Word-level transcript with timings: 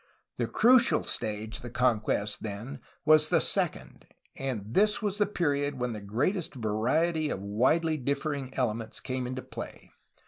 The 0.37 0.47
crucial 0.47 1.03
stage 1.03 1.57
of 1.57 1.61
the 1.61 1.69
conquest, 1.69 2.41
then, 2.41 2.79
was 3.05 3.29
the 3.29 3.39
second, 3.39 4.07
and 4.35 4.63
this 4.73 4.99
was 4.99 5.19
the 5.19 5.27
period 5.27 5.77
when 5.79 5.93
the 5.93 6.01
greatest 6.01 6.55
variety 6.55 7.29
of 7.29 7.39
widely 7.39 7.97
differing 7.97 8.49
elements 8.55 8.99
came 8.99 9.27
into 9.27 9.43
play. 9.43 9.91